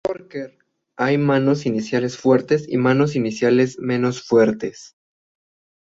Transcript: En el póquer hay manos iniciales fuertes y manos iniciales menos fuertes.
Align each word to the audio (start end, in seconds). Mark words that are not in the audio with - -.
En 0.03 0.11
el 0.15 0.19
póquer 0.23 0.57
hay 0.97 1.19
manos 1.19 1.67
iniciales 1.67 2.17
fuertes 2.17 2.67
y 2.67 2.77
manos 2.77 3.15
iniciales 3.15 3.77
menos 3.77 4.23
fuertes. 4.23 4.95